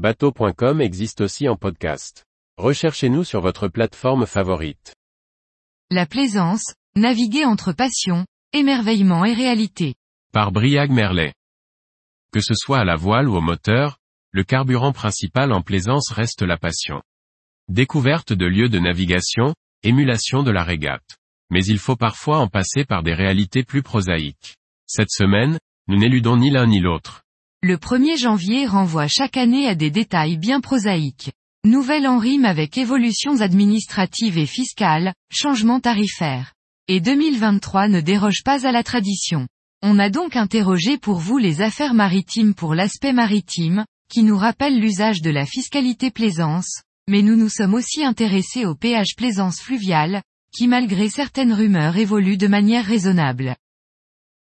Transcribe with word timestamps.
Bateau.com 0.00 0.80
existe 0.80 1.20
aussi 1.20 1.46
en 1.46 1.56
podcast. 1.56 2.24
Recherchez-nous 2.56 3.22
sur 3.22 3.42
votre 3.42 3.68
plateforme 3.68 4.24
favorite. 4.24 4.94
La 5.90 6.06
plaisance, 6.06 6.72
naviguer 6.96 7.44
entre 7.44 7.74
passion, 7.74 8.24
émerveillement 8.54 9.26
et 9.26 9.34
réalité. 9.34 9.96
Par 10.32 10.52
Briag 10.52 10.90
Merlet. 10.90 11.34
Que 12.32 12.40
ce 12.40 12.54
soit 12.54 12.78
à 12.78 12.84
la 12.86 12.96
voile 12.96 13.28
ou 13.28 13.36
au 13.36 13.42
moteur, 13.42 13.98
le 14.30 14.42
carburant 14.42 14.92
principal 14.92 15.52
en 15.52 15.60
plaisance 15.60 16.10
reste 16.10 16.40
la 16.40 16.56
passion. 16.56 17.02
Découverte 17.68 18.32
de 18.32 18.46
lieux 18.46 18.70
de 18.70 18.78
navigation, 18.78 19.54
émulation 19.82 20.42
de 20.42 20.50
la 20.50 20.64
régate. 20.64 21.18
Mais 21.50 21.62
il 21.66 21.78
faut 21.78 21.96
parfois 21.96 22.38
en 22.38 22.48
passer 22.48 22.86
par 22.86 23.02
des 23.02 23.12
réalités 23.12 23.64
plus 23.64 23.82
prosaïques. 23.82 24.56
Cette 24.86 25.10
semaine, 25.10 25.58
nous 25.88 25.98
n'éludons 25.98 26.38
ni 26.38 26.48
l'un 26.48 26.66
ni 26.66 26.80
l'autre. 26.80 27.22
Le 27.62 27.76
1er 27.76 28.18
janvier 28.18 28.64
renvoie 28.64 29.06
chaque 29.06 29.36
année 29.36 29.68
à 29.68 29.74
des 29.74 29.90
détails 29.90 30.38
bien 30.38 30.62
prosaïques. 30.62 31.30
Nouvelle 31.66 32.06
en 32.06 32.16
rime 32.16 32.46
avec 32.46 32.78
évolutions 32.78 33.42
administratives 33.42 34.38
et 34.38 34.46
fiscales, 34.46 35.12
changements 35.30 35.78
tarifaires. 35.78 36.54
Et 36.88 37.00
2023 37.00 37.88
ne 37.88 38.00
déroge 38.00 38.44
pas 38.46 38.66
à 38.66 38.72
la 38.72 38.82
tradition. 38.82 39.46
On 39.82 39.98
a 39.98 40.08
donc 40.08 40.36
interrogé 40.36 40.96
pour 40.96 41.18
vous 41.18 41.36
les 41.36 41.60
affaires 41.60 41.92
maritimes 41.92 42.54
pour 42.54 42.74
l'aspect 42.74 43.12
maritime, 43.12 43.84
qui 44.10 44.22
nous 44.22 44.38
rappelle 44.38 44.80
l'usage 44.80 45.20
de 45.20 45.30
la 45.30 45.44
fiscalité 45.44 46.10
plaisance, 46.10 46.80
mais 47.10 47.20
nous 47.20 47.36
nous 47.36 47.50
sommes 47.50 47.74
aussi 47.74 48.02
intéressés 48.02 48.64
au 48.64 48.74
péage 48.74 49.16
plaisance 49.18 49.60
fluviale, 49.60 50.22
qui 50.50 50.66
malgré 50.66 51.10
certaines 51.10 51.52
rumeurs 51.52 51.98
évolue 51.98 52.38
de 52.38 52.48
manière 52.48 52.86
raisonnable. 52.86 53.54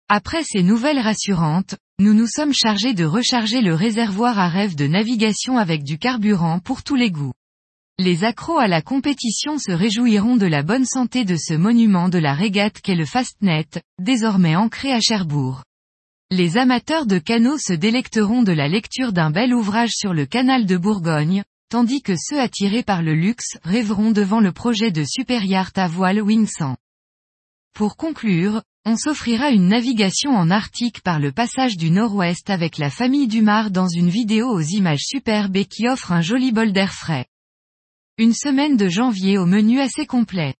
Après 0.08 0.44
ces 0.44 0.62
nouvelles 0.62 1.00
rassurantes, 1.00 1.76
nous 1.98 2.12
nous 2.12 2.26
sommes 2.26 2.52
chargés 2.52 2.92
de 2.92 3.06
recharger 3.06 3.62
le 3.62 3.74
réservoir 3.74 4.38
à 4.38 4.48
rêve 4.48 4.76
de 4.76 4.86
navigation 4.86 5.56
avec 5.56 5.82
du 5.82 5.96
carburant 5.96 6.58
pour 6.58 6.82
tous 6.82 6.94
les 6.94 7.10
goûts. 7.10 7.32
Les 7.98 8.22
accros 8.22 8.58
à 8.58 8.68
la 8.68 8.82
compétition 8.82 9.58
se 9.58 9.72
réjouiront 9.72 10.36
de 10.36 10.44
la 10.44 10.62
bonne 10.62 10.84
santé 10.84 11.24
de 11.24 11.36
ce 11.36 11.54
monument 11.54 12.10
de 12.10 12.18
la 12.18 12.34
régate 12.34 12.82
qu'est 12.82 12.94
le 12.94 13.06
Fastnet, 13.06 13.66
désormais 13.98 14.56
ancré 14.56 14.92
à 14.92 15.00
Cherbourg. 15.00 15.62
Les 16.30 16.58
amateurs 16.58 17.06
de 17.06 17.18
canaux 17.18 17.56
se 17.56 17.72
délecteront 17.72 18.42
de 18.42 18.52
la 18.52 18.68
lecture 18.68 19.14
d'un 19.14 19.30
bel 19.30 19.54
ouvrage 19.54 19.92
sur 19.94 20.12
le 20.12 20.26
canal 20.26 20.66
de 20.66 20.76
Bourgogne, 20.76 21.44
tandis 21.70 22.02
que 22.02 22.14
ceux 22.18 22.38
attirés 22.38 22.82
par 22.82 23.00
le 23.00 23.14
luxe 23.14 23.56
rêveront 23.62 24.10
devant 24.10 24.40
le 24.40 24.52
projet 24.52 24.90
de 24.90 25.02
superyacht 25.02 25.78
à 25.78 25.88
voile 25.88 26.20
Wingsan. 26.20 26.76
Pour 27.76 27.98
conclure, 27.98 28.62
on 28.86 28.96
s'offrira 28.96 29.50
une 29.50 29.68
navigation 29.68 30.30
en 30.30 30.48
Arctique 30.48 31.02
par 31.02 31.20
le 31.20 31.30
passage 31.30 31.76
du 31.76 31.90
Nord-Ouest 31.90 32.48
avec 32.48 32.78
la 32.78 32.88
famille 32.88 33.28
Dumar 33.28 33.70
dans 33.70 33.86
une 33.86 34.08
vidéo 34.08 34.48
aux 34.48 34.62
images 34.62 35.02
superbes 35.04 35.58
et 35.58 35.66
qui 35.66 35.86
offre 35.86 36.10
un 36.10 36.22
joli 36.22 36.52
bol 36.52 36.72
d'air 36.72 36.94
frais. 36.94 37.26
Une 38.16 38.32
semaine 38.32 38.78
de 38.78 38.88
janvier 38.88 39.36
au 39.36 39.44
menu 39.44 39.78
assez 39.78 40.06
complet. 40.06 40.54